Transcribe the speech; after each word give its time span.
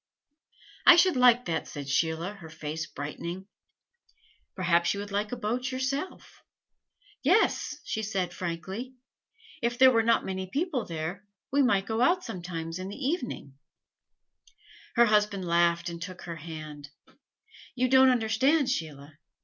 "I 0.87 0.95
should 0.95 1.15
like 1.15 1.45
that," 1.45 1.67
said 1.67 1.87
Sheila, 1.87 2.33
her 2.33 2.49
face 2.49 2.87
brightening. 2.87 3.45
"Perhaps 4.55 4.95
you 4.95 4.99
would 4.99 5.11
like 5.11 5.31
a 5.31 5.35
boat 5.35 5.71
yourself?" 5.71 6.41
"Yes," 7.21 7.77
she 7.83 8.01
said, 8.01 8.33
frankly. 8.33 8.95
"If 9.61 9.77
there 9.77 9.91
were 9.91 10.01
not 10.01 10.25
many 10.25 10.47
people 10.47 10.85
there, 10.85 11.27
we 11.51 11.61
might 11.61 11.85
go 11.85 12.01
out 12.01 12.23
sometimes 12.23 12.79
in 12.79 12.89
the 12.89 12.95
evening" 12.97 13.59
Her 14.95 15.05
husband 15.05 15.45
laughed 15.45 15.87
and 15.87 16.01
took 16.01 16.23
her 16.23 16.37
hand: 16.37 16.89
"You 17.75 17.87
don't 17.87 18.09
understand, 18.09 18.71
Sheila. 18.71 19.19